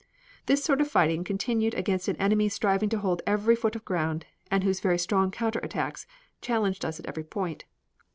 This 0.47 0.63
sort 0.63 0.81
of 0.81 0.87
fighting 0.87 1.23
continued 1.23 1.75
against 1.75 2.07
an 2.07 2.15
enemy 2.15 2.49
striving 2.49 2.89
to 2.89 2.97
hold 2.97 3.21
every 3.27 3.55
foot 3.55 3.75
of 3.75 3.85
ground 3.85 4.25
and 4.49 4.63
whose 4.63 4.79
very 4.79 4.97
strong 4.97 5.29
counter 5.29 5.59
attacks 5.61 6.07
challenged 6.41 6.83
us 6.83 6.99
at 6.99 7.05
every 7.05 7.23
point. 7.23 7.65